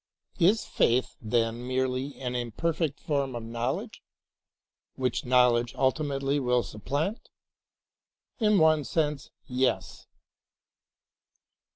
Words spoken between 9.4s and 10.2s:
yes.